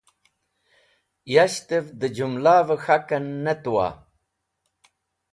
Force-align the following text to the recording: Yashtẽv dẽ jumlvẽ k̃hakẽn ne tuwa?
Yashtẽv 1.33 1.85
dẽ 1.99 2.13
jumlvẽ 2.15 2.77
k̃hakẽn 2.83 3.25
ne 3.43 3.53
tuwa? 3.63 3.87